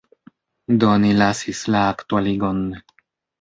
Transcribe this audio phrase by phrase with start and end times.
[0.83, 2.65] Do ni lasis la aktualigon.